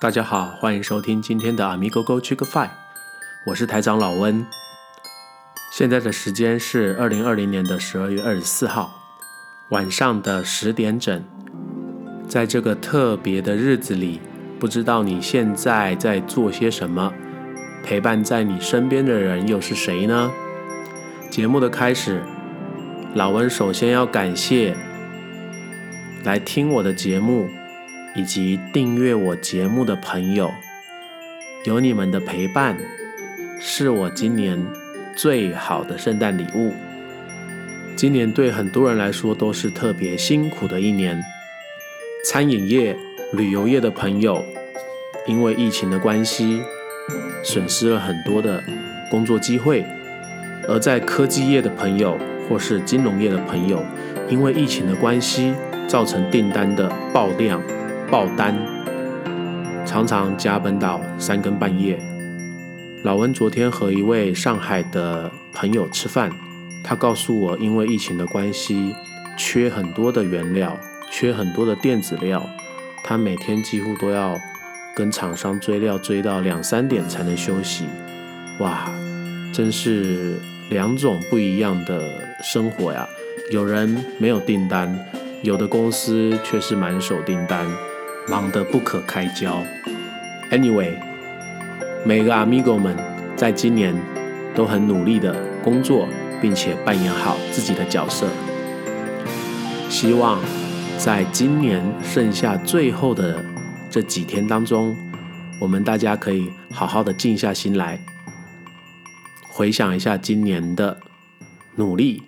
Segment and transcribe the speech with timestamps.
[0.00, 2.70] 大家好，欢迎收听今天的 Amigo Go Chick f i
[3.44, 4.46] 我是台长老温。
[5.70, 8.90] 现在的时间是二零二零年的十二月二十四号
[9.68, 11.22] 晚上的十点整。
[12.26, 14.22] 在这个特别的日子里，
[14.58, 17.12] 不知道你现在在做些什么？
[17.84, 20.30] 陪伴在你身边的人又是谁呢？
[21.28, 22.22] 节目的开始，
[23.14, 24.74] 老温首先要感谢
[26.24, 27.46] 来听我的节目
[28.14, 30.50] 以及订阅我节目的朋友，
[31.64, 32.76] 有你们的陪伴，
[33.60, 34.64] 是我今年
[35.14, 36.72] 最好的圣诞礼物。
[37.96, 41.22] 今年对很多人来说都是特别辛苦的一年，
[42.24, 42.96] 餐饮业、
[43.32, 44.44] 旅游业的朋友，
[45.26, 46.62] 因为疫情的关系。
[47.42, 48.62] 损失了很多的
[49.10, 49.82] 工作机会，
[50.68, 53.82] 而在科技业的朋友或是金融业的朋友，
[54.28, 55.54] 因为疫情的关系，
[55.88, 57.62] 造成订单的爆量、
[58.10, 58.58] 爆单，
[59.86, 61.96] 常常加班到三更半夜。
[63.04, 66.28] 老温昨天和一位上海的朋友吃饭，
[66.82, 68.92] 他告诉我，因为疫情的关系，
[69.38, 70.76] 缺很多的原料，
[71.08, 72.44] 缺很多的电子料，
[73.04, 74.36] 他每天几乎都要。
[74.92, 77.84] 跟厂商追料追到两三点才能休息，
[78.58, 78.90] 哇，
[79.54, 80.34] 真是
[80.68, 83.08] 两种不一样的生活呀！
[83.52, 84.92] 有人没有订单，
[85.42, 87.64] 有的公司却是满手订单，
[88.30, 89.60] 忙得不可开交。
[90.52, 90.94] Anyway，
[92.06, 92.96] 每个 Amigo 们
[93.36, 93.94] 在今年
[94.54, 96.06] 都很努力的工作，
[96.40, 98.28] 并且扮演好自己的角色。
[99.88, 100.40] 希望
[100.96, 103.44] 在今年剩下最后的。
[103.92, 104.94] 这几天当中，
[105.60, 107.98] 我们大家可以好好的静下心来，
[109.52, 110.96] 回想一下今年的
[111.74, 112.22] 努力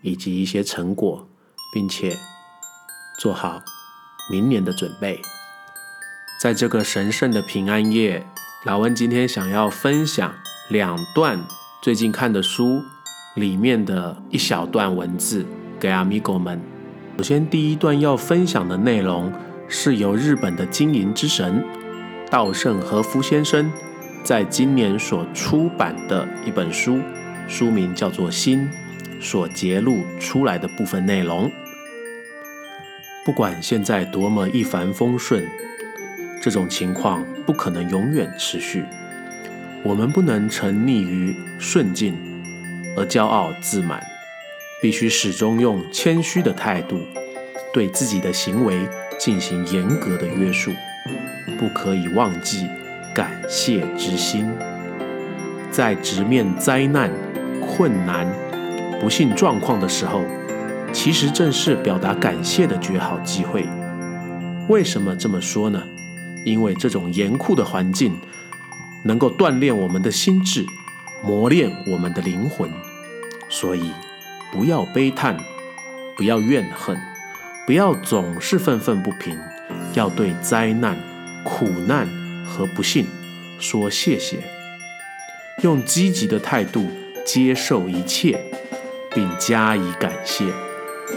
[0.00, 1.28] 以及一些成果，
[1.74, 2.16] 并且
[3.18, 3.60] 做好
[4.28, 5.22] 明年的准备。
[6.40, 8.26] 在这个神圣的平安夜，
[8.64, 10.34] 老温今天想要分享
[10.68, 11.38] 两段
[11.80, 12.82] 最近看的书
[13.36, 15.46] 里面的一小段文字
[15.78, 16.60] 给阿米狗们。
[17.18, 19.32] 首先，第一段要分享的内容。
[19.72, 21.64] 是由日本的经营之神
[22.28, 23.70] 稻盛和夫先生
[24.24, 26.98] 在今年所出版的一本书，
[27.46, 28.68] 书名叫做《心》，
[29.24, 31.48] 所揭露出来的部分内容。
[33.24, 35.46] 不管现在多么一帆风顺，
[36.42, 38.84] 这种情况不可能永远持续。
[39.82, 42.16] 我们不能沉溺于顺境
[42.96, 44.02] 而骄傲自满，
[44.80, 47.00] 必须始终用谦虚的态度
[47.72, 48.88] 对自己的行为。
[49.18, 50.72] 进行严格的约束，
[51.58, 52.66] 不可以忘记
[53.14, 54.50] 感谢之心。
[55.70, 57.10] 在直面灾难、
[57.60, 58.26] 困难、
[58.98, 60.22] 不幸状况的时候，
[60.92, 63.66] 其实正是表达感谢的绝好机会。
[64.68, 65.82] 为什么这么说呢？
[66.44, 68.18] 因为这种严酷的环境
[69.04, 70.64] 能够锻炼我们的心智，
[71.22, 72.70] 磨练我们的灵魂。
[73.48, 73.90] 所以，
[74.52, 75.36] 不要悲叹，
[76.16, 76.96] 不要怨恨。
[77.66, 79.38] 不要总是愤愤不平，
[79.94, 80.96] 要对灾难、
[81.44, 82.08] 苦难
[82.44, 83.06] 和不幸
[83.60, 84.38] 说谢谢，
[85.62, 86.90] 用积极的态度
[87.24, 88.40] 接受一切，
[89.14, 90.46] 并加以感谢，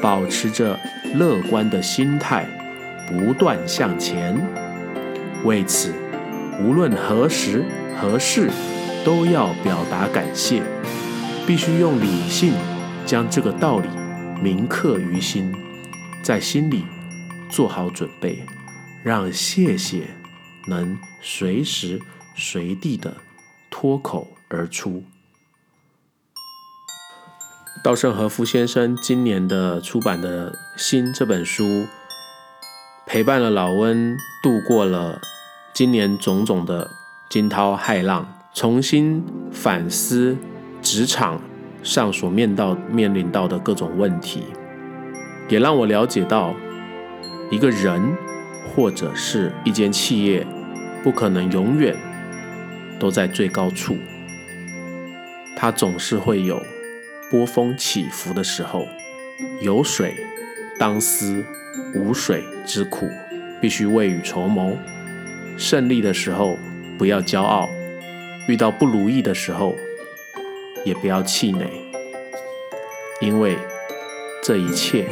[0.00, 0.78] 保持着
[1.14, 2.46] 乐观的心态，
[3.08, 4.36] 不断向前。
[5.44, 5.92] 为此，
[6.60, 7.64] 无论何时
[8.00, 8.50] 何事，
[9.04, 10.62] 都要表达感谢，
[11.46, 12.52] 必须用理性
[13.06, 13.88] 将这个道理
[14.42, 15.52] 铭刻于心。
[16.22, 16.84] 在心里
[17.48, 18.42] 做好准备，
[19.02, 20.08] 让谢谢
[20.66, 21.98] 能随时
[22.36, 23.16] 随地的
[23.70, 25.02] 脱口而出。
[27.80, 31.86] 稻盛和夫先生今年的出版的《新》这本书，
[33.06, 35.20] 陪伴了老温度过了
[35.72, 36.90] 今年种种的
[37.28, 40.36] 惊涛骇浪，重新反思
[40.82, 41.40] 职场
[41.84, 44.42] 上所面到面临到的各种问题。
[45.48, 46.54] 也让我了解到，
[47.48, 48.02] 一个人
[48.74, 50.44] 或者是一间企业，
[51.04, 51.96] 不可能永远
[52.98, 53.96] 都在最高处，
[55.56, 56.60] 它总是会有
[57.30, 58.86] 波峰起伏的时候。
[59.60, 60.16] 有水
[60.78, 61.44] 当思
[61.94, 63.08] 无水之苦，
[63.60, 64.76] 必须未雨绸缪。
[65.56, 66.58] 胜利的时候
[66.98, 67.68] 不要骄傲，
[68.48, 69.76] 遇到不如意的时候
[70.84, 71.68] 也不要气馁，
[73.20, 73.56] 因为
[74.42, 75.06] 这一切。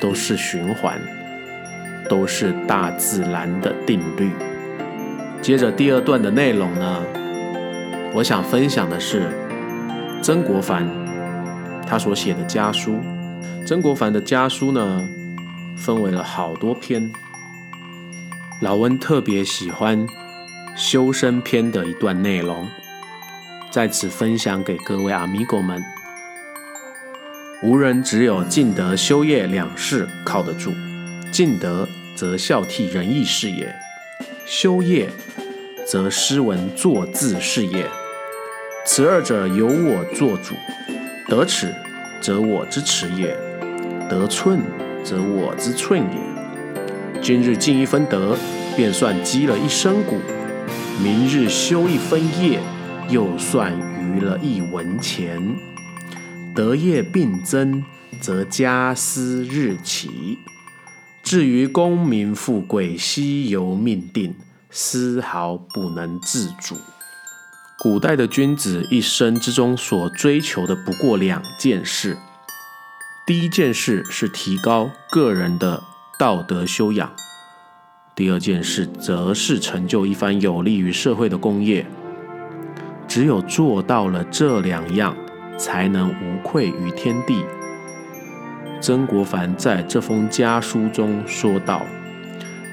[0.00, 1.00] 都是循环，
[2.08, 4.32] 都是大自然的定律。
[5.40, 7.04] 接着第二段的内容呢，
[8.12, 9.28] 我想分享的是
[10.20, 10.84] 曾国藩
[11.92, 12.98] 他所写的家书。
[13.66, 15.06] 曾国藩的家书呢，
[15.76, 17.12] 分为了好多篇，
[18.62, 20.06] 老温特别喜欢
[20.74, 22.66] 修身篇的一段内容，
[23.70, 25.84] 在此分享给各位阿弥狗们。
[27.62, 30.72] 无人只有尽德修业两事靠得住，
[31.30, 31.86] 尽德
[32.16, 33.70] 则孝悌仁义是也，
[34.46, 35.10] 修业
[35.86, 37.86] 则诗文作字是也。
[38.86, 40.54] 此二者由我做主，
[41.32, 41.74] 得尺
[42.20, 43.34] 则我之尺也，
[44.06, 44.60] 得寸
[45.02, 47.22] 则我之寸也。
[47.22, 48.36] 今日尽一分德，
[48.76, 50.16] 便算积了一身骨；
[51.02, 52.60] 明日修一分业，
[53.08, 55.56] 又算余了一文钱。
[56.54, 57.82] 德业并增，
[58.20, 60.36] 则家私日起；
[61.22, 64.34] 至于功名富贵，悉由命定，
[64.70, 66.76] 丝毫不能自主。
[67.82, 72.16] 古代的君子一生之中所追求的不过两件事：
[73.26, 75.82] 第一件事是提高个人的
[76.16, 77.08] 道德修养；
[78.14, 81.84] 第二件事则是成就一番有利于社会的功业。
[83.08, 85.16] 只有做到了这两样，
[85.58, 87.44] 才能无愧于天地。
[88.80, 91.84] 曾国藩在这封家书中说道：“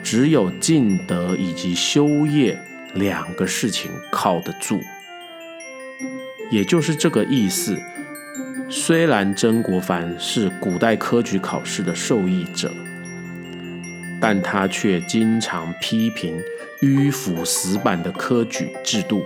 [0.06, 2.56] 只有尽德以及修业
[2.94, 4.80] 两个事情靠得住。”
[6.50, 7.78] 也就是这个意思。
[8.70, 12.72] 虽然曾国藩是古代科举考试的受益者，
[14.22, 16.40] 但他却经常批评
[16.82, 19.24] 迂腐死板的科举制度，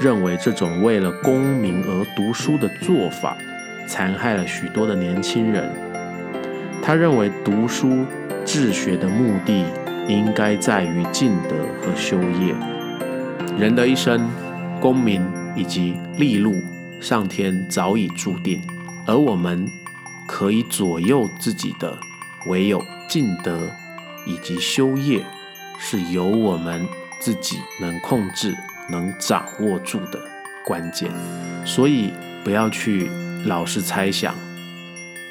[0.00, 3.36] 认为这种为了功名而读书的做法，
[3.86, 5.70] 残害了许多的年轻人。
[6.82, 8.06] 他认为读书
[8.44, 9.66] 治学的目的，
[10.08, 12.54] 应该在于尽德和修业。
[13.58, 14.26] 人的一生，
[14.80, 15.22] 功名。
[15.56, 16.62] 以及利禄，
[17.00, 18.60] 上天早已注定，
[19.06, 19.66] 而我们
[20.26, 21.98] 可以左右自己的，
[22.46, 23.70] 唯有尽德
[24.26, 25.24] 以及修业，
[25.78, 26.86] 是由我们
[27.20, 28.54] 自己能控制、
[28.88, 30.20] 能掌握住的
[30.64, 31.10] 关键。
[31.64, 32.12] 所以，
[32.42, 33.10] 不要去
[33.44, 34.34] 老是猜想，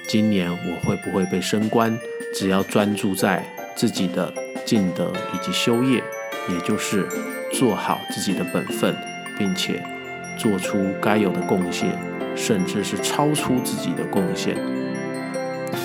[0.07, 1.97] 今年我会不会被升官？
[2.35, 4.33] 只要专注在自己的
[4.65, 6.03] 尽德以及修业，
[6.49, 7.07] 也就是
[7.51, 8.95] 做好自己的本分，
[9.37, 9.83] 并且。
[10.37, 11.97] 做出该有的贡献，
[12.35, 14.55] 甚至是超出自己的贡献，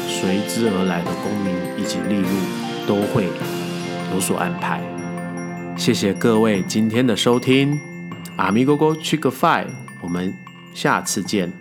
[0.06, 2.28] 随之而来的功名以及利禄
[2.86, 3.28] 都会
[4.14, 4.80] 有所安排。
[5.76, 7.78] 谢谢各位今天的收听，
[8.36, 9.66] 阿弥哥哥去个 five，
[10.00, 10.34] 我们
[10.74, 11.52] 下次见。